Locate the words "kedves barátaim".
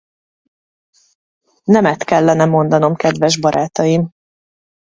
2.95-4.03